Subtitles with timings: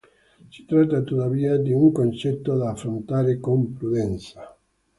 [0.49, 4.57] Si tratta tuttavia di un concetto da affrontare con prudenza.